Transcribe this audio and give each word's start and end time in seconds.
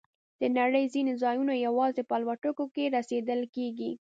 د 0.41 0.43
نړۍ 0.57 0.85
ځینې 0.93 1.13
ځایونه 1.23 1.53
یوازې 1.65 2.01
په 2.05 2.13
الوتکو 2.17 2.65
کې 2.75 2.93
رسیدل 2.97 3.41
کېږي. 3.55 3.91